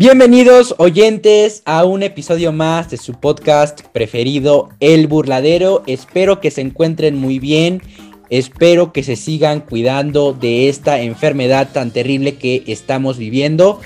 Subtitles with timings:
[0.00, 5.82] Bienvenidos oyentes a un episodio más de su podcast preferido, El Burladero.
[5.86, 7.82] Espero que se encuentren muy bien,
[8.30, 13.78] espero que se sigan cuidando de esta enfermedad tan terrible que estamos viviendo.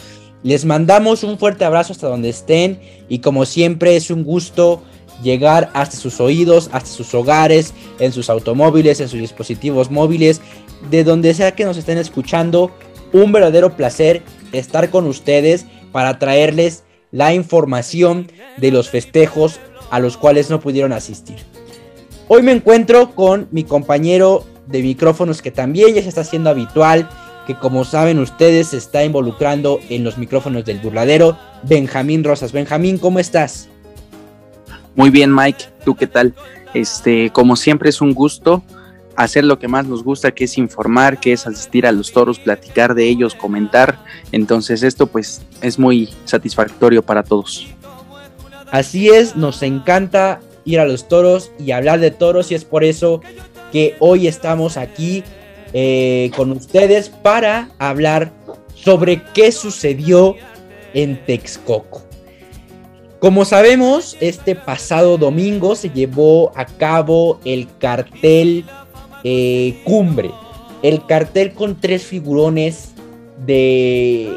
[0.45, 4.85] Les mandamos un fuerte abrazo hasta donde estén y como siempre es un gusto
[5.21, 10.41] llegar hasta sus oídos, hasta sus hogares, en sus automóviles, en sus dispositivos móviles,
[10.93, 12.71] de donde sea que nos estén escuchando.
[13.13, 18.27] Un verdadero placer estar con ustedes para traerles la información
[18.57, 19.61] de los festejos
[19.93, 21.37] a los cuales no pudieron asistir.
[22.27, 27.09] Hoy me encuentro con mi compañero de micrófonos que también ya se está haciendo habitual,
[27.47, 32.51] que como saben ustedes se está involucrando en los micrófonos del burladero, Benjamín Rosas.
[32.51, 33.69] Benjamín, ¿cómo estás?
[34.97, 35.67] Muy bien, Mike.
[35.85, 36.35] ¿Tú qué tal?
[36.75, 38.65] Este, como siempre es un gusto
[39.17, 42.39] hacer lo que más nos gusta, que es informar, que es asistir a los toros,
[42.39, 43.99] platicar de ellos, comentar.
[44.33, 47.67] Entonces esto pues es muy satisfactorio para todos.
[48.71, 52.85] Así es, nos encanta ir a los toros y hablar de toros y es por
[52.85, 53.21] eso
[53.73, 55.23] que hoy estamos aquí
[55.73, 58.33] eh, con ustedes para hablar
[58.75, 60.37] sobre qué sucedió
[60.93, 62.03] en Texcoco.
[63.19, 68.65] Como sabemos, este pasado domingo se llevó a cabo el cartel
[69.25, 70.31] eh, cumbre.
[70.83, 72.91] El cartel con tres figurones
[73.47, 74.31] de,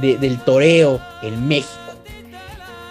[0.00, 1.70] del toreo en México.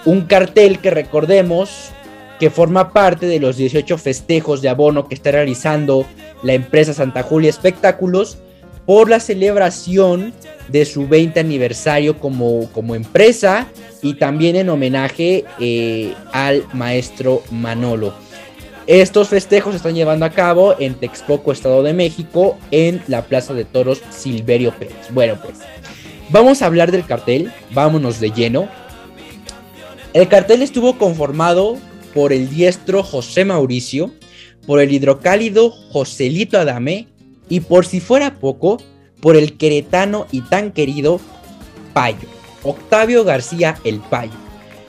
[0.05, 1.91] Un cartel que recordemos
[2.39, 6.05] que forma parte de los 18 festejos de abono que está realizando
[6.43, 8.37] la empresa Santa Julia Espectáculos
[8.85, 10.33] por la celebración
[10.67, 13.67] de su 20 aniversario como, como empresa
[14.01, 18.13] y también en homenaje eh, al maestro Manolo.
[18.87, 23.55] Estos festejos se están llevando a cabo en Texcoco, Estado de México, en la Plaza
[23.55, 25.07] de Toros Silverio Pérez.
[25.09, 25.57] Bueno, pues
[26.29, 28.69] vamos a hablar del cartel, vámonos de lleno.
[30.13, 31.77] El cartel estuvo conformado
[32.13, 34.11] por el diestro José Mauricio,
[34.67, 37.07] por el hidrocálido Joselito Adame
[37.49, 38.77] y por si fuera poco,
[39.19, 41.19] por el queretano y tan querido
[41.93, 42.27] Payo,
[42.61, 44.33] Octavio García el Payo.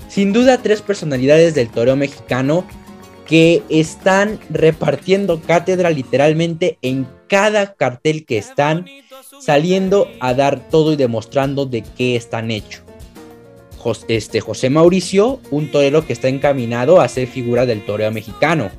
[0.08, 2.66] Sin duda tres personalidades del toreo mexicano
[3.26, 8.86] que están repartiendo cátedra literalmente en cada cartel que están
[9.40, 12.82] saliendo a dar todo y demostrando de qué están hechos.
[14.08, 18.70] Este, José Mauricio, un torero que está encaminado a ser figura del toreo mexicano.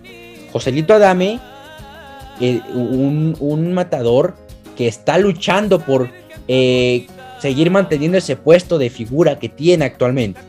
[0.51, 1.39] Joselito Adame,
[2.41, 4.35] eh, un, matador
[4.75, 6.09] que está luchando por
[6.49, 7.07] eh,
[7.39, 10.41] seguir manteniendo ese puesto de figura que tiene actualmente.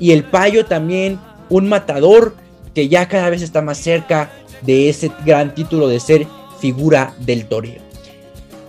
[0.00, 1.18] Y el Payo también,
[1.50, 2.34] un matador
[2.74, 4.30] que ya cada vez está más cerca
[4.62, 6.26] de ese gran título de ser
[6.60, 7.80] figura del toreo.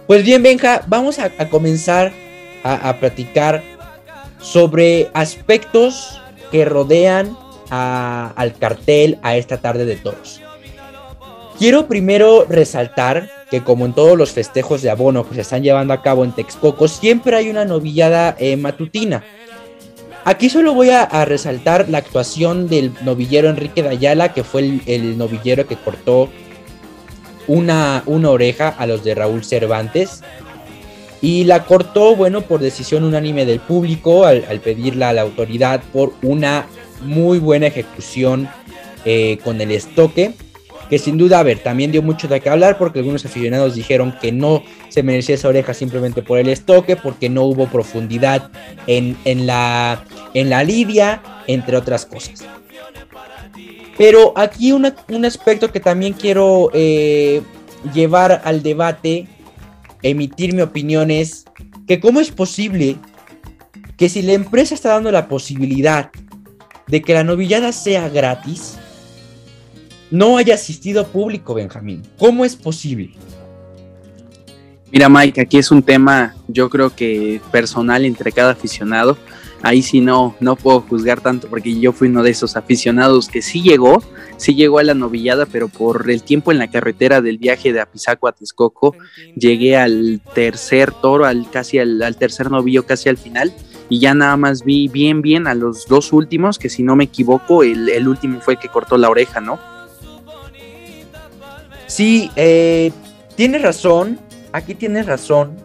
[0.07, 2.11] Pues bien, Benja, vamos a, comenzar
[2.63, 3.61] a, platicar
[4.41, 6.19] sobre aspectos
[6.51, 7.37] que rodean
[7.69, 10.41] al cartel a esta tarde de toros.
[11.59, 15.93] Quiero primero resaltar que como en todos los festejos de abono que se están llevando
[15.93, 19.23] a cabo en Texcoco, siempre hay una novillada eh, matutina.
[20.29, 25.65] Aquí solo voy a, resaltar la actuación del novillero Enrique Dayala, que fue el, novillero
[25.65, 26.29] que cortó
[27.47, 30.21] una, oreja a los de Raúl Cervantes.
[31.19, 36.13] Y la cortó, bueno, por decisión unánime del público, al, pedirla a la autoridad por
[36.21, 36.67] una
[37.01, 38.47] muy buena ejecución
[39.05, 40.35] eh, con el estoque
[40.89, 44.15] que sin duda, a ver, también dio mucho de qué hablar porque algunos aficionados dijeron
[44.19, 48.49] que no se merecía esa oreja simplemente por el estoque, porque no hubo profundidad
[48.87, 52.43] en, la, en la lidia, entre otras cosas.
[53.97, 57.41] Pero aquí un aspecto que también quiero eh,
[57.93, 59.27] llevar al debate,
[60.01, 61.45] emitir mi opinión es
[61.85, 62.95] que cómo es posible
[63.97, 66.09] que si la empresa está dando la posibilidad
[66.87, 68.77] de que la novillada sea gratis,
[70.11, 72.03] no haya asistido público, Benjamín.
[72.17, 73.11] ¿Cómo es posible?
[74.91, 79.17] Mira, Mike, aquí es un tema, yo creo que personal entre cada aficionado.
[79.61, 83.41] Ahí sí no, no puedo juzgar tanto porque yo fui uno de esos aficionados que
[83.41, 84.01] sí llegó,
[84.37, 87.81] sí llegó a la novillada, pero por el tiempo en la carretera del viaje de
[87.81, 88.95] Apizaco a Texcoco,
[89.35, 93.53] llegué al tercer toro, al casi al, tercer novillo, casi al final,
[93.89, 97.03] y ya nada más vi bien, bien a los dos últimos, que si no me
[97.03, 99.59] equivoco, el, el último fue el que cortó la oreja, ¿no?
[101.89, 102.91] Sí, eh,
[103.35, 104.19] tienes razón,
[104.51, 105.57] aquí tienes razón,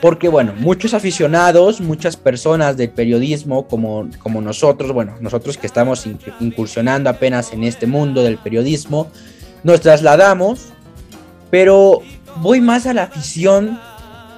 [0.00, 6.08] porque bueno, muchos aficionados, muchas personas del periodismo como, como nosotros, bueno, nosotros que estamos
[6.40, 9.10] incursionando apenas en este mundo del periodismo,
[9.64, 10.68] nos trasladamos,
[11.50, 12.00] pero
[12.36, 13.78] voy más a la afición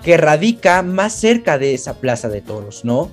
[0.02, 3.12] que radica más cerca de esa plaza de toros, ¿no?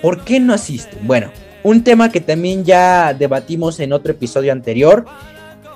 [0.00, 1.04] ¿Por qué no asisten?
[1.08, 1.32] Bueno,
[1.64, 5.06] un tema que también ya debatimos en otro episodio anterior.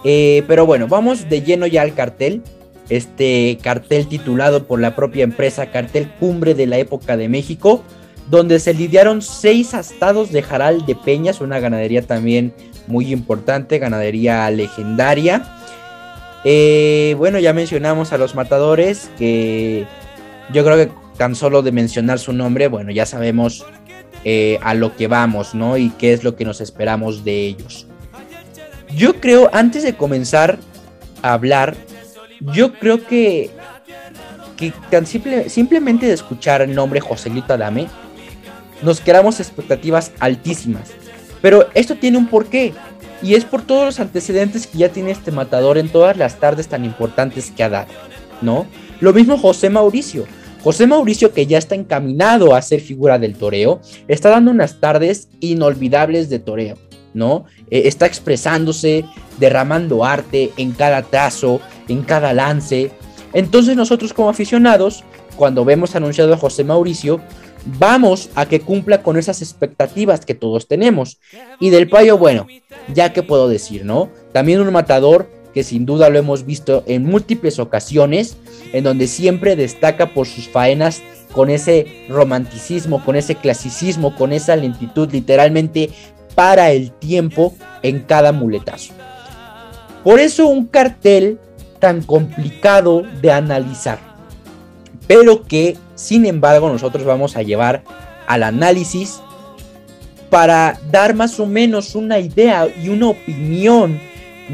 [0.05, 2.43] Eh, pero bueno, vamos de lleno ya al cartel.
[2.89, 7.83] Este cartel titulado por la propia empresa Cartel Cumbre de la época de México,
[8.31, 12.55] donde se lidiaron seis astados de Jaral de Peñas, una ganadería también
[12.87, 15.43] muy importante, ganadería legendaria.
[16.45, 19.87] Eh, bueno, ya mencionamos a los matadores, que
[20.53, 23.67] yo creo que tan solo de mencionar su nombre, bueno, ya sabemos
[24.25, 25.77] eh, a lo que vamos, ¿no?
[25.77, 27.88] Y qué es lo que nos esperamos de ellos.
[28.95, 30.59] Yo creo, antes de comenzar
[31.23, 31.77] a hablar,
[32.41, 33.51] yo creo que,
[34.57, 37.89] que tan simple, simplemente de escuchar el nombre Joselito Adame,
[38.83, 40.91] nos quedamos expectativas altísimas.
[41.41, 42.73] Pero esto tiene un porqué.
[43.21, 46.69] Y es por todos los antecedentes que ya tiene este matador en todas las tardes
[46.69, 47.89] tan importantes que ha dado,
[48.43, 48.67] ¿no?
[49.01, 50.25] Lo mismo José Mauricio.
[50.63, 55.29] José Mauricio, que ya está encaminado a ser figura del toreo, está dando unas tardes
[55.41, 56.77] inolvidables de toreo,
[57.15, 57.45] ¿no?
[57.71, 59.05] Eh, está expresándose,
[59.39, 62.91] derramando arte en cada trazo, en cada lance.
[63.33, 65.05] Entonces nosotros como aficionados,
[65.37, 67.21] cuando vemos anunciado a José Mauricio,
[67.79, 71.19] vamos a que cumpla con esas expectativas que todos tenemos.
[71.61, 72.47] Y del payo, bueno,
[72.95, 74.11] ya que puedo decir, ¿no?
[74.33, 78.37] También un matador que sin duda lo hemos visto en múltiples ocasiones,
[78.73, 81.03] en donde siempre destaca por sus faenas
[81.33, 85.91] con ese romanticismo, con ese clasicismo, con esa lentitud, literalmente
[86.39, 87.53] para el tiempo
[87.83, 88.95] en cada muletazo.
[90.05, 91.41] Por eso un cartel
[91.81, 93.99] tan complicado de analizar,
[95.09, 97.83] pero que sin embargo nosotros vamos a llevar
[98.29, 99.21] al análisis
[100.31, 103.99] para dar más o menos una idea y una opinión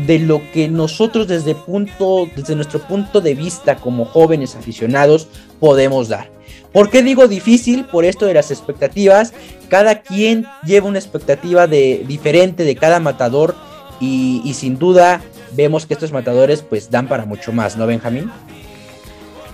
[0.06, 5.28] de lo que nosotros desde, punto, desde nuestro punto de vista como jóvenes aficionados
[5.60, 6.33] podemos dar.
[6.74, 7.84] ¿Por qué digo difícil?
[7.84, 9.32] Por esto de las expectativas.
[9.68, 13.54] Cada quien lleva una expectativa de, diferente de cada matador
[14.00, 15.22] y, sin duda
[15.52, 18.28] vemos que estos matadores pues dan para mucho más, ¿no, Benjamín?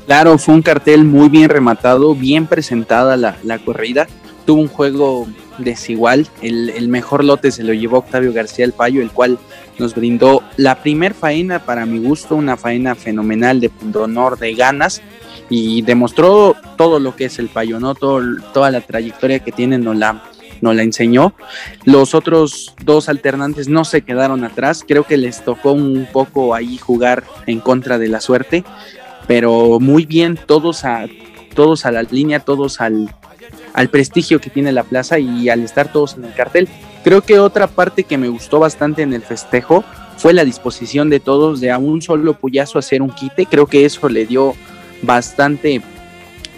[0.07, 4.09] Claro, fue un cartel muy bien rematado, bien presentada la, la corrida.
[4.47, 5.29] Tuvo un juego
[5.59, 6.27] desigual.
[6.41, 9.39] El, el, mejor lote se lo llevó Octavio García el Payo, el cual
[9.79, 14.55] nos brindó la primer faena para mi gusto, una faena fenomenal de punto honor, de
[14.55, 15.03] ganas,
[15.51, 17.95] y demostró todo lo que es el Payo, ¿no?
[17.95, 18.23] Todo,
[18.55, 20.23] toda la trayectoria que tiene nos la,
[20.63, 21.35] la enseñó.
[21.85, 26.79] Los otros dos alternantes no se quedaron atrás, creo que les tocó un poco ahí
[26.79, 28.65] jugar en contra de la suerte,
[29.27, 31.07] pero muy bien, todos a,
[31.55, 33.13] todos a la línea, todos al,
[33.75, 36.69] al prestigio que tiene la plaza y al estar todos en el cartel.
[37.03, 39.85] Creo que otra parte que me gustó bastante en el festejo
[40.17, 43.47] fue la disposición de todos de a un solo puyazo hacer un quite.
[43.47, 44.55] Creo que eso le dio
[45.03, 45.83] bastante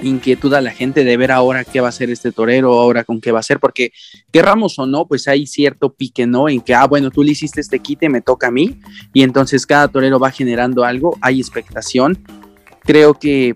[0.02, 3.20] inquietud a la gente de ver ahora qué va a hacer este torero, ahora con
[3.20, 3.92] qué va a ser, porque
[4.32, 6.48] querramos o no, pues hay cierto pique, ¿no?
[6.48, 8.80] En que, ah, bueno, tú le hiciste este quite, me toca a mí,
[9.12, 12.18] y entonces cada torero va generando algo, hay expectación.
[12.84, 13.54] Creo que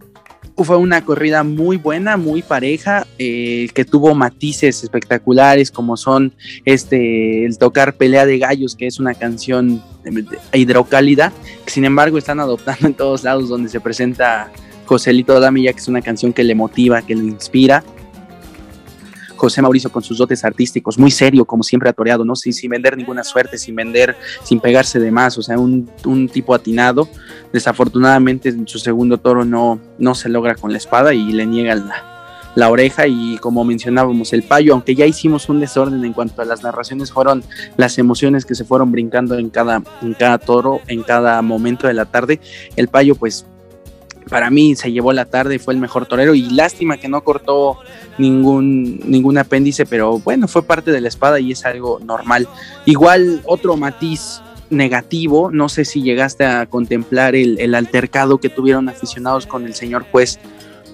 [0.57, 6.33] fue una corrida muy buena, muy pareja, eh, que tuvo matices espectaculares como son
[6.65, 9.83] este el tocar Pelea de Gallos, que es una canción
[10.55, 11.33] hidrocálida,
[11.65, 14.51] que sin embargo están adoptando en todos lados donde se presenta
[14.87, 17.85] Joselito Damilla, que es una canción que le motiva, que le inspira.
[19.37, 22.35] José Mauricio con sus dotes artísticos, muy serio, como siempre ha toreado, ¿no?
[22.37, 26.29] Sin, sin, vender ninguna suerte, sin vender, sin pegarse de más, o sea, un, un,
[26.29, 27.07] tipo atinado.
[27.53, 31.75] Desafortunadamente en su segundo toro no, no se logra con la espada y le niega
[31.75, 32.17] la,
[32.57, 36.45] la oreja y como mencionábamos, el payo, aunque ya hicimos un desorden en cuanto a
[36.47, 37.45] las narraciones, fueron
[37.77, 41.93] las emociones que se fueron brincando en cada, en cada toro, en cada momento de
[41.93, 42.41] la tarde.
[42.75, 43.47] El payo, pues,
[44.29, 47.79] para mí se llevó la tarde, fue el mejor torero y lástima que no cortó
[48.19, 52.49] ningún, ningún apéndice, pero bueno, fue parte de la espada y es algo normal.
[52.87, 58.89] Igual otro matiz negativo, no sé si llegaste a contemplar el, el altercado que tuvieron
[58.89, 60.41] aficionados con el señor juez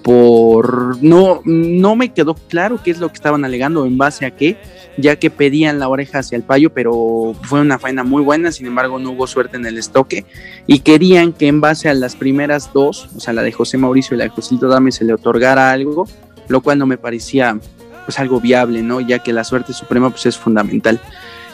[0.03, 4.31] por no no me quedó claro qué es lo que estaban alegando en base a
[4.31, 4.57] qué
[4.97, 8.67] ya que pedían la oreja hacia el payo pero fue una faena muy buena sin
[8.67, 10.25] embargo no hubo suerte en el estoque.
[10.67, 14.15] Y querían que en base a las primeras dos o sea la de José Mauricio
[14.15, 16.05] y la de Joselito Dame se le otorgara algo
[16.49, 17.57] lo cual no me parecía
[18.05, 20.99] pues algo viable no ya que la suerte suprema pues es fundamental.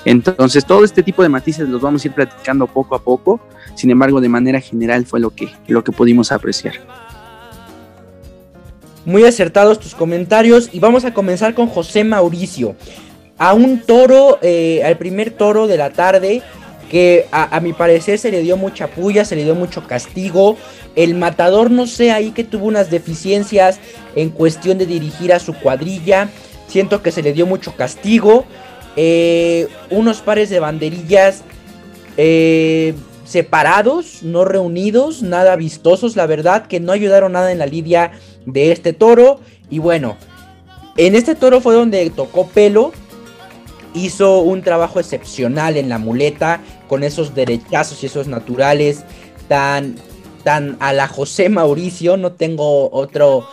[0.06, 3.40] Entonces todo este tipo de matices los vamos a ir platicando poco a poco.
[3.76, 6.74] Sin embargo de manera general fue lo que lo que pudimos apreciar
[9.10, 12.76] muy acertados tus comentarios y vamos a comenzar con José Mauricio.
[13.40, 16.44] A un toro, eh, al primer toro de la tarde,
[16.92, 20.58] que a, mi parecer se le dio mucha puya, se le dio mucho castigo.
[20.96, 23.80] El matador, no sé, ahí que tuvo unas deficiencias
[24.16, 26.30] en cuestión de dirigir a su cuadrilla.
[26.68, 28.46] Siento que se le dio mucho castigo.
[28.96, 31.44] Eh, unos pares de banderillas
[32.18, 32.94] eh,
[33.30, 38.12] separados, no reunidos, nada vistosos, la verdad, que no ayudaron nada en la lidia
[38.48, 39.40] de este toro.
[39.70, 40.18] Y bueno,
[40.98, 42.92] en este toro fue donde tocó pelo.
[43.94, 49.04] Hizo un trabajo excepcional en la muleta, con esos derechazos y esos naturales
[49.48, 49.96] tan,
[50.44, 52.18] tan a la José Mauricio.
[52.18, 53.48] No tengo otro,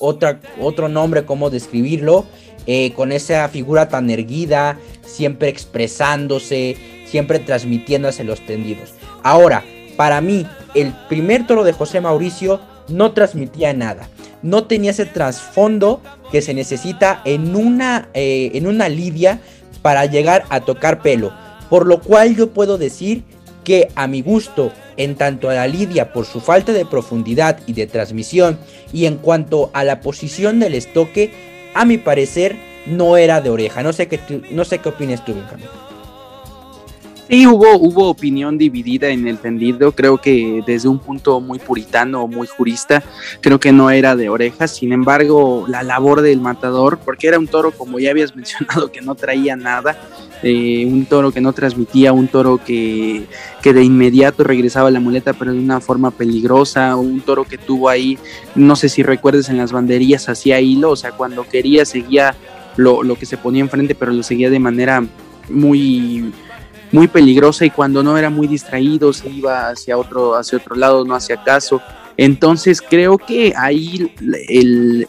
[0.00, 2.26] otra, otro nombre como describirlo.
[2.66, 6.76] Eh, con esa figura tan erguida, siempre expresándose,
[7.06, 8.94] siempre transmitiéndose los tendidos.
[9.22, 9.64] Ahora,
[9.96, 14.08] para mí, el primer toro de José Mauricio no transmitía nada.
[14.42, 16.00] No tenía ese trasfondo
[16.30, 19.40] que se necesita en una, eh, en una lidia
[19.82, 21.32] para llegar a tocar pelo.
[21.68, 23.22] Por lo cual yo puedo decir
[23.64, 27.72] que a mi gusto, en tanto a la lidia por su falta de profundidad y
[27.72, 28.58] de transmisión,
[28.92, 31.32] y en cuanto a la posición del estoque,
[31.74, 33.82] a mi parecer no era de oreja.
[33.82, 34.18] No sé qué,
[34.50, 35.66] no sé qué opinas tú, Benjamín.
[37.32, 39.92] Sí, hubo, hubo opinión dividida en el tendido.
[39.92, 43.02] Creo que desde un punto muy puritano, muy jurista,
[43.40, 44.72] creo que no era de orejas.
[44.72, 49.00] Sin embargo, la labor del matador, porque era un toro, como ya habías mencionado, que
[49.00, 49.96] no traía nada,
[50.42, 53.24] eh, un toro que no transmitía, un toro que,
[53.62, 57.56] que, de inmediato regresaba a la muleta, pero de una forma peligrosa, un toro que
[57.56, 58.18] tuvo ahí,
[58.54, 62.34] no sé si recuerdes en las banderías, hacía hilo, o sea, cuando quería seguía
[62.76, 65.02] lo, lo que se ponía enfrente, pero lo seguía de manera
[65.48, 66.30] muy
[66.92, 71.04] muy peligrosa y cuando no era muy distraído se iba hacia otro, hacia otro lado,
[71.04, 71.80] no hacía caso.
[72.16, 74.12] Entonces creo que ahí
[74.48, 75.08] el,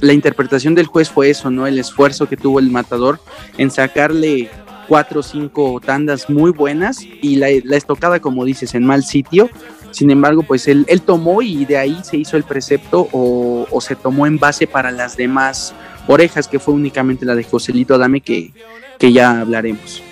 [0.00, 1.66] la interpretación del juez fue eso, ¿no?
[1.66, 3.20] El esfuerzo que tuvo el matador
[3.56, 4.50] en sacarle
[4.88, 9.48] cuatro o cinco tandas muy buenas y la, estocada, como dices, en mal sitio.
[9.92, 13.80] Sin embargo, pues él, él tomó y de ahí se hizo el precepto o, o,
[13.80, 15.72] se tomó en base para las demás
[16.08, 18.50] orejas, que fue únicamente la de Joselito Adame, que,
[18.98, 20.02] que ya hablaremos.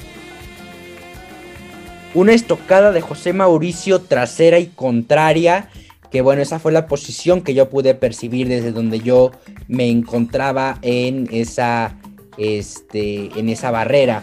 [2.15, 5.69] Una estocada de José Mauricio trasera y contraria
[6.13, 9.33] que bueno, esa fue la posición que yo pude percibir desde donde yo
[9.67, 11.97] me encontraba en esa,
[12.37, 14.23] este, en esa barrera.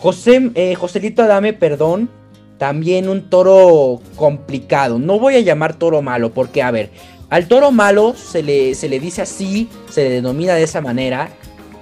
[0.00, 2.10] José, eh, Joselito Adame, perdón,
[2.58, 4.98] también un toro complicado.
[4.98, 6.90] No voy a llamar toro malo, porque a ver,
[7.30, 11.30] al toro malo se le, se le dice así, se le denomina de esa manera,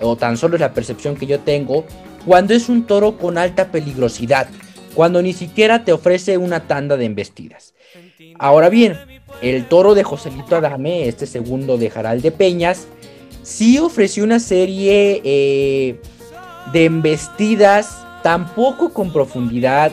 [0.00, 1.84] o tan solo es la percepción que yo tengo,
[2.24, 4.46] cuando es un toro con alta peligrosidad,
[4.94, 7.74] cuando ni siquiera te ofrece una tanda de embestidas.
[8.38, 8.96] Ahora bien,
[9.40, 12.86] el toro de Joselito Adame, este segundo de Jaral de Peñas,
[13.42, 16.00] sí ofreció una serie eh,
[16.72, 19.92] de embestidas, tampoco con profundidad,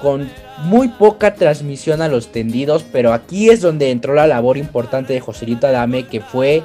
[0.00, 0.30] con
[0.64, 5.20] muy poca transmisión a los tendidos, pero aquí es donde entró la labor importante de
[5.20, 6.62] Joselito Adame, que fue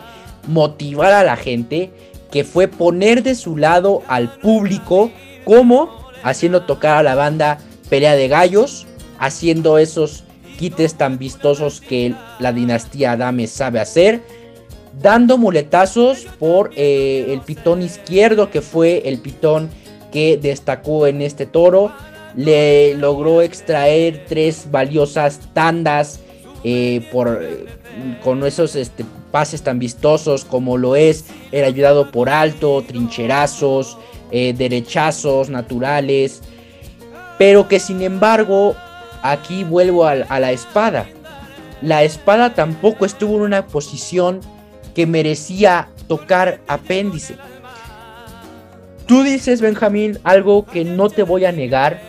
[0.47, 1.91] motivar a la gente,
[2.31, 5.11] que fue poner de su lado al público,
[5.45, 8.87] como haciendo tocar a la banda Pelea de Gallos,
[9.19, 10.23] haciendo esos
[10.57, 14.21] quites tan vistosos que la dinastía Adame sabe hacer,
[15.01, 19.69] dando muletazos por eh, el pitón izquierdo, que fue el pitón
[20.11, 21.91] que destacó en este toro.
[22.35, 26.19] Le logró extraer tres valiosas tandas
[26.63, 27.41] eh, por,
[28.23, 33.97] con esos este, pases tan vistosos como lo es el ayudado por alto, trincherazos,
[34.35, 36.41] eh, derechazos naturales,
[37.37, 38.75] pero que sin embargo
[39.21, 41.07] aquí vuelvo a, la espada.
[41.83, 44.39] La espada tampoco estuvo en una posición
[44.95, 47.35] que merecía tocar apéndice.
[49.05, 52.01] Tú dices, Benjamín, algo que no te voy a negar,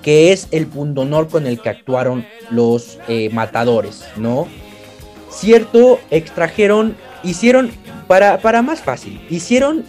[0.00, 4.48] que es el pundonor con el que actuaron los eh, matadores, ¿no?
[5.28, 7.70] Cierto, extrajeron, hicieron,
[8.06, 9.84] para, para más fácil, hicieron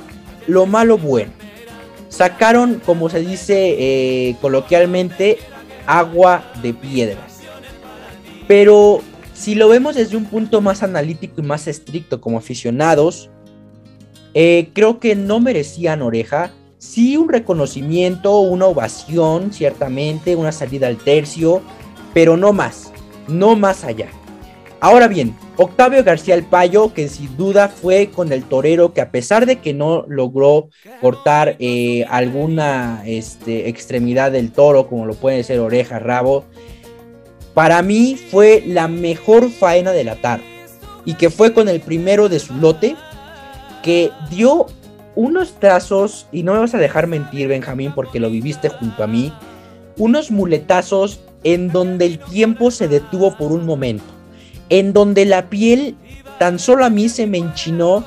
[0.48, 1.32] lo malo bueno.
[2.10, 5.38] Sacaron, como se dice eh, coloquialmente,
[5.86, 7.40] agua de piedras.
[8.48, 9.02] Pero
[9.34, 13.30] si lo vemos desde un punto más analítico y más estricto como aficionados,
[14.34, 16.52] eh, creo que no merecían oreja.
[16.78, 21.62] Sí un reconocimiento, una ovación, ciertamente, una salida al tercio,
[22.14, 22.92] pero no más,
[23.28, 24.10] no más allá.
[24.84, 29.12] Ahora bien, Octavio García el Payo, que sin duda fue con el torero que a
[29.12, 30.70] pesar de que no logró
[31.02, 36.46] cortar eh, alguna este, extremidad del toro, como lo puede ser oreja, rabo,
[37.54, 40.46] para mí fue la mejor faena de la tarde.
[41.06, 42.96] Y que fue con el primero de su lote,
[43.84, 44.66] que dio
[45.14, 49.08] unos trazos, y no me vas a dejar mentir, Benjamín, porque lo viviste junto a
[49.08, 49.32] mí,
[49.98, 54.21] unos muletazos en donde el tiempo se detuvo por un momento
[54.72, 55.96] en donde la piel
[56.40, 58.04] tan solo a mí se me enchinó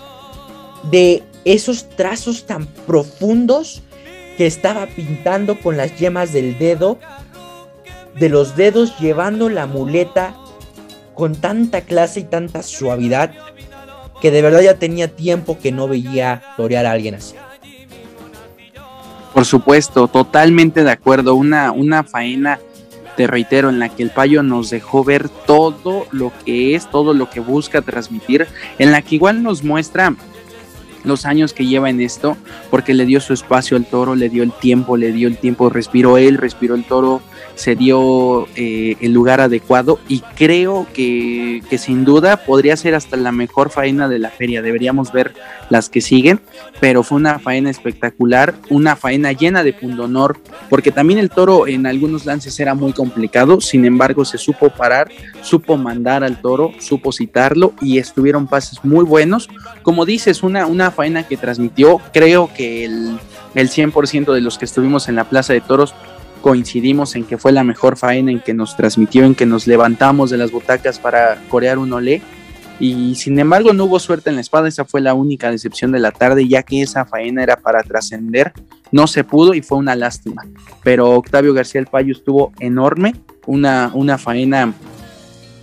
[0.90, 3.82] de esos trazos tan profundos
[4.36, 6.98] que estaba pintando con las yemas del dedo,
[8.18, 10.34] de los dedos llevando la muleta
[11.14, 13.32] con tanta clase y tanta suavidad
[14.22, 17.34] que de verdad ya tenía tiempo que no veía torear a alguien así.
[19.34, 21.34] Por supuesto, totalmente de acuerdo.
[21.34, 22.58] Una, una faena,
[23.16, 27.14] te reitero, en la que el payo nos dejó ver todo lo que es, todo
[27.14, 28.46] lo que busca transmitir,
[28.78, 30.14] en la que igual nos muestra
[31.04, 32.36] los años que lleva en esto,
[32.70, 35.68] porque le dio su espacio al toro, le dio el tiempo, le dio el tiempo,
[35.68, 37.20] respiró él, respiró el toro,
[37.54, 43.16] se dio eh, el lugar adecuado y creo que, que, sin duda podría ser hasta
[43.16, 44.62] la mejor faena de la feria.
[44.62, 45.34] Deberíamos ver
[45.70, 46.40] las que siguen,
[46.80, 51.86] pero fue una faena espectacular, una faena llena de pundonor, porque también el toro en
[51.86, 55.10] algunos lances era muy complicado, sin embargo se supo parar,
[55.42, 59.48] supo mandar al toro, supo citarlo y estuvieron pases muy buenos.
[59.82, 63.18] Como dices, una, una faena que transmitió, creo que el,
[63.54, 65.94] el 100% de los que estuvimos en la Plaza de Toros
[66.44, 70.28] coincidimos en que fue la mejor faena en que nos transmitió, en que nos levantamos
[70.28, 72.20] de las butacas para corear un olé.
[72.78, 76.00] Y sin embargo no hubo suerte en la espada, esa fue la única decepción de
[76.00, 78.52] la tarde, ya que esa faena era para trascender,
[78.92, 80.44] no se pudo y fue una lástima.
[80.82, 83.14] Pero Octavio García el Payo estuvo enorme,
[83.46, 84.74] una, una faena,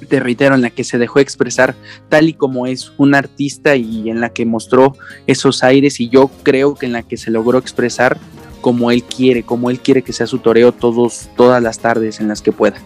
[0.09, 1.75] te reitero, en la que se dejó expresar
[2.09, 4.95] tal y como es un artista y en la que mostró
[5.27, 8.17] esos aires y yo creo que en la que se logró expresar
[8.61, 12.27] como él quiere, como él quiere que sea su toreo todos, todas las tardes en
[12.27, 12.77] las que pueda.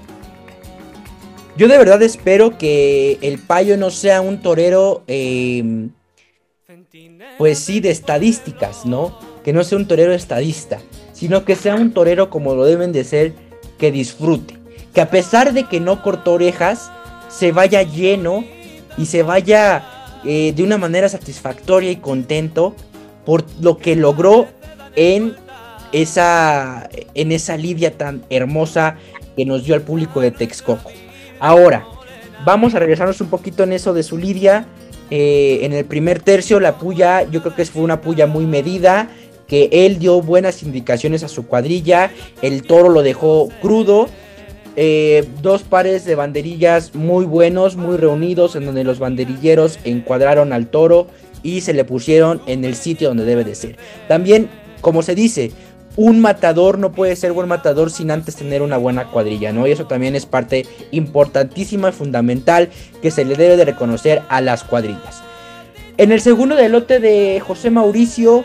[1.57, 5.91] Yo de verdad espero que el payo no sea un torero, em,
[7.37, 9.17] pues sí, de estadísticas, ¿no?
[9.43, 10.79] Que no sea un torero estadista,
[11.13, 13.33] sino que sea un torero como lo deben de ser,
[13.77, 14.57] que disfrute.
[14.93, 16.91] Que a pesar de que no cortó orejas,
[17.29, 18.43] se vaya lleno
[18.97, 19.85] y se vaya
[20.25, 22.75] eh, de una manera satisfactoria y contento
[23.25, 24.47] por lo que logró
[24.95, 25.35] en
[25.91, 28.97] esa, en esa lidia tan hermosa
[29.35, 30.91] que nos dio al público de Texcoco.
[31.39, 31.85] Ahora,
[32.45, 34.65] vamos a regresarnos un poquito en eso de su lidia.
[35.11, 39.09] Eh, en el primer tercio, la puya, yo creo que fue una puya muy medida,
[39.47, 44.07] que él dio buenas indicaciones a su cuadrilla, el toro lo dejó crudo.
[44.77, 50.67] Eh, dos pares de banderillas muy buenos, muy reunidos, en donde los banderilleros encuadraron al
[50.67, 51.07] toro
[51.43, 53.77] y se le pusieron en el sitio donde debe de ser.
[54.09, 54.49] También,
[54.81, 55.51] como se dice,
[55.97, 59.67] un matador no puede ser buen matador sin antes tener una buena cuadrilla, ¿no?
[59.67, 62.69] Y eso también es parte importantísima y fundamental
[63.01, 65.23] que se le debe de reconocer a las cuadrillas.
[65.97, 68.43] En el segundo delote de José Mauricio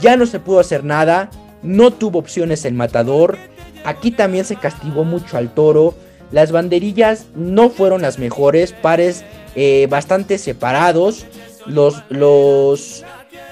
[0.00, 1.30] ya no se pudo hacer nada,
[1.62, 3.38] no tuvo opciones el matador,
[3.84, 5.94] aquí también se castigó mucho al toro,
[6.30, 9.24] las banderillas no fueron las mejores, pares
[9.54, 11.26] eh, bastante separados,
[11.66, 13.04] los, los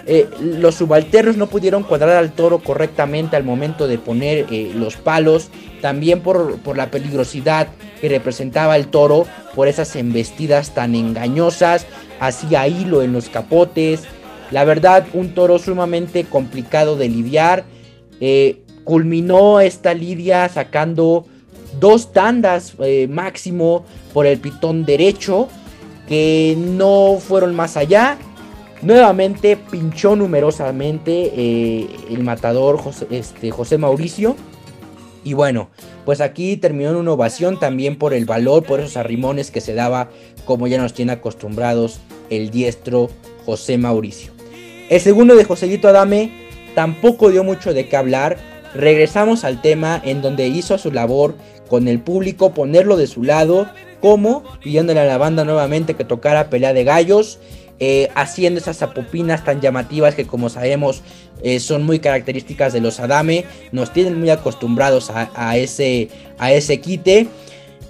[0.06, 4.96] eh, los subalternos no pudieron cuadrar al toro correctamente al momento de poner eh, los
[4.96, 7.68] palos, también por, la peligrosidad
[8.00, 11.86] que representaba el toro, por esas embestidas tan engañosas,
[12.18, 14.04] hacía hilo en los capotes.
[14.50, 17.64] La verdad, un toro sumamente complicado de lidiar.
[18.20, 21.26] Eh, culminó esta lidia sacando
[21.78, 22.74] dos tandas
[23.08, 25.48] máximo por el pitón derecho,
[26.08, 28.18] que no fueron más allá
[28.82, 34.36] Nuevamente pinchó numerosamente eh, el matador José, este, José Mauricio.
[35.22, 35.68] Y bueno,
[36.06, 39.74] pues aquí terminó en una ovación también por el valor, por esos arrimones que se
[39.74, 40.08] daba,
[40.46, 43.10] como ya nos tiene acostumbrados el diestro
[43.44, 44.32] José Mauricio.
[44.88, 46.32] El segundo de Joséito Adame
[46.74, 48.38] tampoco dio mucho de qué hablar.
[48.74, 51.34] Regresamos al tema en donde hizo su labor
[51.68, 53.68] con el público, ponerlo de su lado,
[54.00, 57.38] como pidiéndole a la banda nuevamente que tocara pelea de gallos
[57.82, 61.02] eh, haciendo esas apopinas tan llamativas que como sabemos
[61.42, 66.78] eh, son muy características de los Adame, nos tienen muy acostumbrados a, ese, a ese
[66.78, 67.28] quite.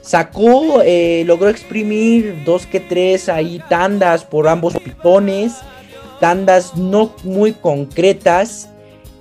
[0.00, 5.54] Sacó, eh, logró exprimir dos que tres ahí tandas por ambos pitones,
[6.20, 8.68] tandas no muy concretas,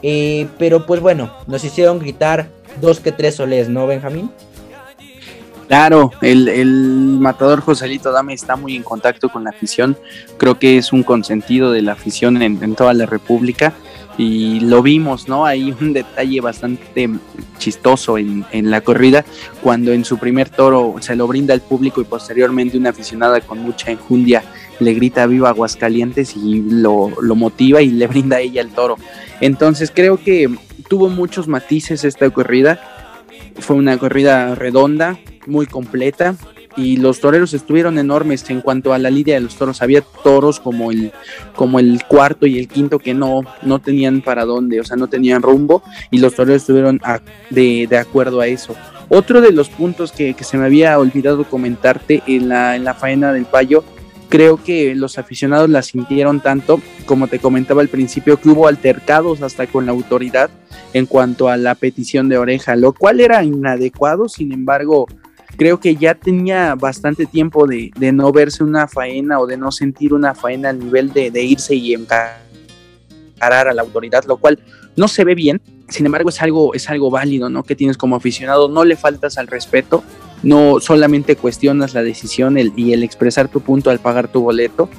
[0.01, 2.47] pero pues bueno, nos hicieron gritar
[2.79, 4.29] dos que tres soles, ¿no, Benjamín?
[5.69, 9.95] Claro, el, matador Joselito Dame está muy en contacto con la afición.
[10.38, 13.73] Creo que es un consentido de la afición en, toda la República.
[14.17, 15.45] Y lo vimos, ¿no?
[15.45, 17.08] Hay un detalle bastante
[17.60, 19.23] chistoso en, la corrida,
[19.62, 23.60] cuando en su primer toro se lo brinda al público y posteriormente una aficionada con
[23.60, 24.43] mucha enjundia
[24.79, 28.95] le grita viva Aguascalientes y lo, lo motiva y le brinda a ella el toro.
[29.39, 30.49] Entonces creo que
[30.88, 32.98] tuvo muchos matices esta corrida.
[33.57, 36.35] Fue una corrida redonda, muy completa.
[36.77, 39.81] y los toreros estuvieron enormes en cuanto a la lidia de los toros.
[39.81, 41.12] Había toros como el,
[41.55, 45.07] como el cuarto y el quinto que no, no tenían para dónde, o sea, no
[45.07, 47.01] tenían rumbo y los toreros estuvieron
[47.49, 48.75] de, de, acuerdo a eso.
[49.09, 52.93] Otro de los puntos que, que, se me había olvidado comentarte en la, en la
[52.93, 53.83] faena del payo,
[54.29, 59.41] creo que los aficionados la sintieron tanto, como te comentaba al principio, que hubo altercados
[59.41, 60.49] hasta con la autoridad
[60.93, 65.07] en cuanto a la petición de oreja, lo cual era inadecuado, sin embargo,
[65.57, 70.13] creo que ya tenía bastante tiempo de, no verse una faena o de no sentir
[70.13, 72.37] una faena al nivel de, irse y encarar
[73.39, 74.59] a la autoridad, lo cual
[74.95, 75.61] no se ve bien.
[75.87, 77.63] Sin embargo, es algo, es algo válido, ¿no?
[77.63, 80.03] Que tienes como aficionado, no le faltas al respeto,
[80.43, 84.89] no solamente cuestionas la decisión y el expresar tu punto al pagar tu boleto,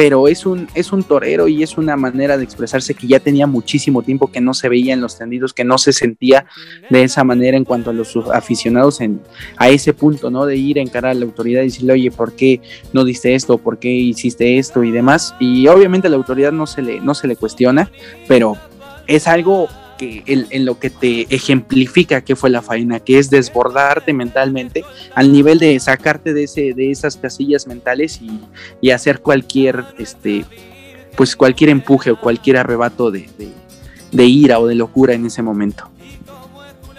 [0.00, 3.46] pero es un, es un torero y es una manera de expresarse que ya tenía
[3.46, 6.46] muchísimo tiempo que no se veía en los tendidos, que no se sentía
[6.88, 9.20] de esa manera en cuanto a los aficionados en,
[9.58, 10.46] a ese punto, ¿no?
[10.46, 12.62] De ir a encarar a la autoridad y decirle, oye, ¿por qué
[12.94, 13.58] no diste esto?
[13.58, 14.82] ¿Por qué hiciste esto?
[14.84, 15.34] Y demás.
[15.38, 17.90] Y obviamente a la autoridad no se le, no se le cuestiona,
[18.26, 18.56] pero
[19.06, 19.68] es algo
[20.02, 24.84] en, lo que te ejemplifica qué fue la faena, que es desbordarte mentalmente
[25.14, 28.20] al nivel de sacarte de, ese, de esas casillas mentales
[28.80, 30.44] y, hacer cualquier, este,
[31.16, 33.28] pues cualquier empuje o cualquier arrebato de,
[34.12, 35.88] ira o de locura en ese momento.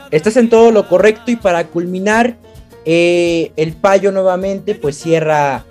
[0.10, 2.38] Estás en todo lo correcto y para culminar,
[2.86, 5.66] eh, el payo nuevamente pues cierra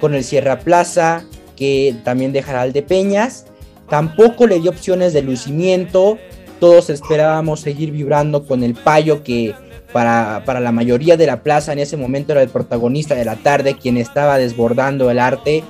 [0.00, 1.24] con el Sierra Plaza,
[1.56, 3.46] que también dejará al de Peñas.
[3.88, 6.18] Tampoco le dio opciones de lucimiento.
[6.60, 9.54] Todos esperábamos seguir vibrando con el payo que
[9.92, 13.76] para, la mayoría de la plaza en ese momento era el protagonista de la tarde,
[13.76, 15.64] quien estaba desbordando el arte.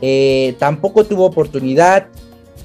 [0.00, 2.06] Eh, tampoco tuvo oportunidad.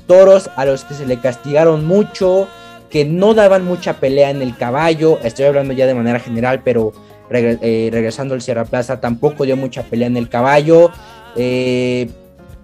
[0.07, 2.47] Toros a los que se le castigaron mucho,
[2.89, 5.17] que no daban mucha pelea en el caballo.
[5.23, 6.91] Estoy hablando ya de manera general, pero
[7.31, 10.91] eh, regresando al Sierra Plaza, tampoco dio mucha pelea en el caballo.
[11.35, 12.09] Eh,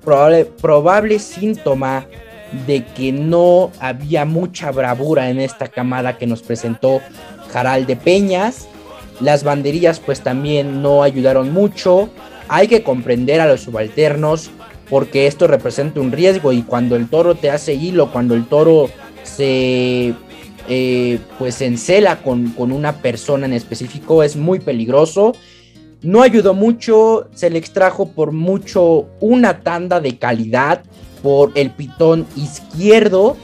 [0.03, 2.05] probable, probable síntoma
[2.65, 7.01] de que no había mucha bravura en esta camada que nos presentó
[7.51, 8.67] Jaral de Peñas.
[9.19, 12.09] Las banderillas pues también no ayudaron mucho.
[12.47, 14.49] Hay que comprender a los subalternos
[14.89, 18.89] porque esto representa un riesgo y cuando el toro te hace hilo, cuando el toro
[19.23, 20.15] se
[20.67, 25.33] eh, pues encela con, con una persona en específico es muy peligroso.
[26.01, 30.83] No ayudó mucho, se le extrajo por mucho una tanda de calidad
[31.21, 33.37] por el pitón izquierdo,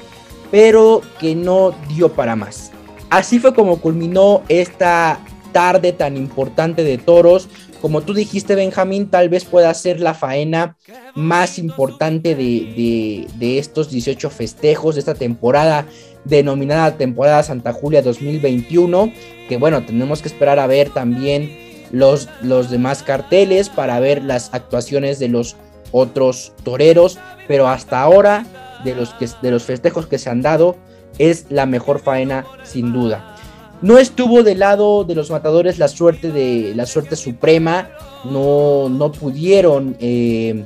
[0.51, 2.71] pero que no dio para más.
[3.09, 5.19] Así fue como culminó esta
[5.51, 7.47] tarde tan importante de toros.
[7.81, 10.75] Como tú dijiste, Benjamín, tal vez pueda ser la faena
[11.13, 15.85] más importante de, estos 18 festejos de esta temporada
[16.25, 19.13] denominada temporada Santa Julia 2021.
[19.47, 21.55] Que bueno, tenemos que esperar a ver también
[21.91, 25.55] los, los demás carteles para ver las actuaciones de los
[25.97, 28.45] otros toreros, pero hasta ahora
[28.84, 30.75] de los, que, de los festejos que se han dado
[31.17, 33.38] es la mejor faena sin duda.
[33.81, 37.89] No estuvo del lado de los matadores la suerte de la suerte suprema,
[38.25, 40.65] no, no pudieron eh,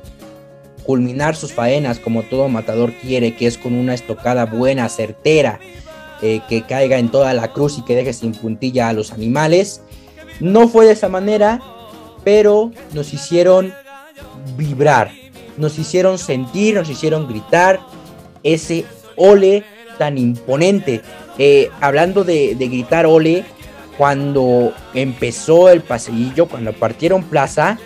[0.84, 5.60] culminar sus faenas como todo matador quiere, que es con una estocada buena, certera,
[6.24, 9.82] eh, que caiga en toda la cruz y que deje sin puntilla a los animales.
[10.40, 11.62] No fue de esa manera,
[12.24, 13.74] pero nos hicieron
[14.58, 15.12] vibrar,
[15.60, 17.80] nos hicieron sentir, nos hicieron gritar
[18.44, 19.64] ese ole
[19.98, 21.02] tan imponente.
[21.38, 23.44] Eh, hablando de, gritar ole,
[23.98, 27.78] cuando empezó el paseillo, cuando partieron plaza,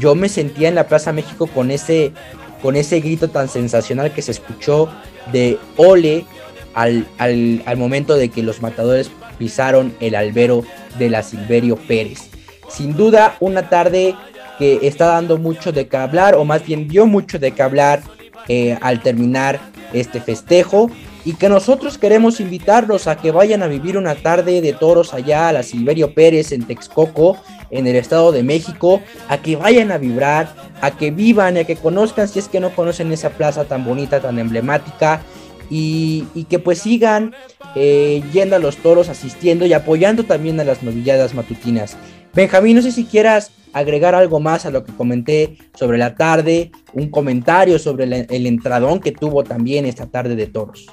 [0.00, 2.12] yo me sentía en la Plaza México con ese,
[2.60, 4.88] con ese grito tan sensacional que se escuchó
[5.32, 6.26] de ole
[6.74, 10.64] al, al, al momento de que los matadores pisaron el albero
[10.98, 12.30] de la Silverio Pérez.
[12.68, 14.16] Sin duda, una tarde
[14.58, 18.02] que está dando mucho de qué hablar, o más bien dio mucho de qué hablar
[18.48, 19.60] eh, al terminar
[19.92, 20.90] este festejo.
[21.26, 25.48] Y que nosotros queremos invitarlos a que vayan a vivir una tarde de toros allá
[25.48, 27.38] a la Silverio Pérez en Texcoco,
[27.70, 31.76] en el Estado de México, a que vayan a vibrar, a que vivan, a que
[31.76, 35.22] conozcan si es que no conocen esa plaza tan bonita, tan emblemática,
[35.70, 37.34] y, que pues sigan
[37.74, 41.96] eh, yendo a los toros, asistiendo y apoyando también a las novilladas matutinas.
[42.34, 46.72] Benjamín, no sé si quieras agregar algo más a lo que comenté sobre la tarde,
[46.92, 50.86] un comentario sobre el entradón que tuvo también esta tarde de toros.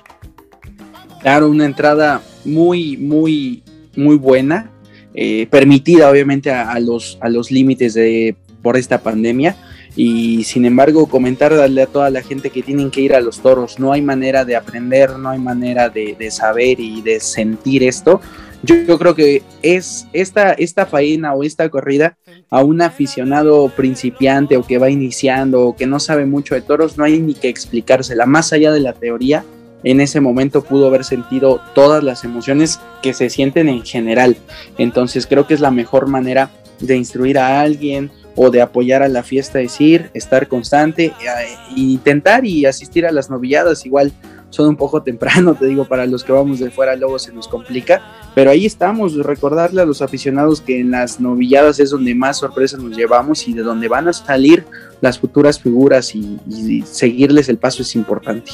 [1.22, 3.64] Claro, una entrada muy, muy,
[3.96, 4.72] muy buena,
[5.14, 9.56] eh, permitida obviamente a, los, a los límites de, por esta pandemia.
[9.96, 13.80] Y sin embargo comentarle a toda la gente que tienen que ir a los toros,
[13.80, 18.22] no hay manera de aprender, no hay manera de, saber y de sentir esto.
[18.64, 22.18] Yo, creo que es esta, esta faena o esta corrida
[22.52, 26.98] a un aficionado principiante o que va iniciando o que no sabe mucho de toros,
[26.98, 28.28] no hay ni que explicársela.
[28.28, 29.44] Más allá de la teoría,
[29.84, 34.38] en ese momento pudo haber sentido todas las emociones que se sienten en general.
[34.78, 39.08] Entonces creo que es la mejor manera de instruir a alguien o de apoyar a
[39.08, 44.12] la fiesta, decir, estar constante, e intentar y asistir a las novilladas, igual
[44.50, 47.48] son un poco temprano, te digo, para los que vamos de fuera luego se nos
[47.48, 48.02] complica,
[48.36, 52.80] pero ahí estamos, recordarle a los aficionados que en las novilladas es donde más sorpresas
[52.80, 54.66] nos llevamos y de donde van a salir
[55.02, 58.52] las futuras figuras y, y seguirles el paso es importante.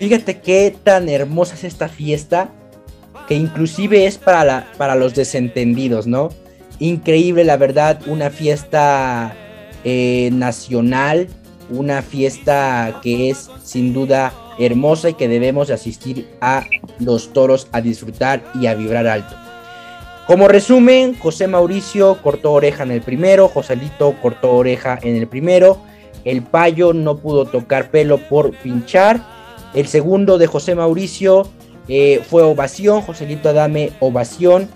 [0.00, 2.48] Fíjate qué tan hermosa es esta fiesta,
[3.28, 6.30] que inclusive es para, la, para los desentendidos, ¿no?
[6.80, 9.34] Increíble, la verdad, una fiesta
[9.84, 11.28] eh, nacional,
[11.70, 16.64] una fiesta que es sin duda hermosa y que debemos asistir a
[16.98, 19.36] los toros a disfrutar y a vibrar alto.
[20.26, 25.80] Como resumen, José Mauricio cortó oreja en el primero, Joselito cortó oreja en el primero,
[26.24, 29.24] el payo no pudo tocar pelo por pinchar,
[29.74, 31.48] el segundo de José Mauricio
[31.88, 34.68] eh, fue ovación, Joselito Adame ovación,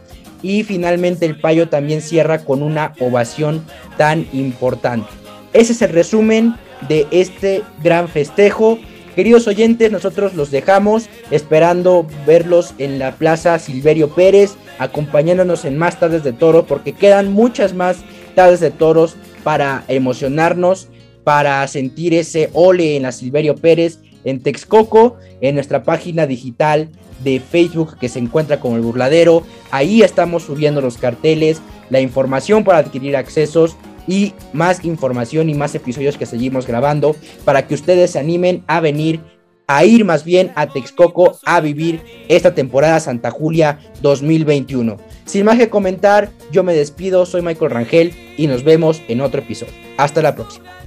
[0.45, 3.65] y finalmente el Payo también cierra con una ovación
[3.97, 5.09] tan importante.
[5.55, 6.55] Ese es el resumen
[6.87, 8.79] de este gran festejo.
[9.17, 15.99] Queridos oyentes, nosotros los dejamos esperando verlos en la Plaza Silverio Pérez, acompañándonos en más
[15.99, 18.05] tardes de toro, porque quedan muchas más
[18.35, 20.89] tardes de toros para emocionarnos,
[21.25, 26.91] para sentir ese ole en la Silverio Pérez, en Texcoco, en nuestra página digital
[27.25, 29.43] de Facebook que se encuentra como el burladero.
[29.71, 31.61] Ahí estamos subiendo los carteles,
[31.91, 37.67] la información para adquirir accesos y más información y más episodios que seguimos grabando para
[37.67, 39.21] que ustedes se animen a venir
[39.67, 44.99] a ir más bien a Texcoco a vivir esta temporada Santa Julia 2021.
[45.25, 49.41] Sin más que comentar, yo me despido, soy Michael Rangel y nos vemos en otro
[49.41, 49.73] episodio.
[49.97, 50.84] Hasta la próxima.